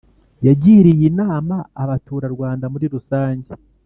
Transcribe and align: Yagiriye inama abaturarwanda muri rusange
Yagiriye 0.47 1.05
inama 1.11 1.55
abaturarwanda 1.83 2.65
muri 2.73 2.85
rusange 2.93 3.49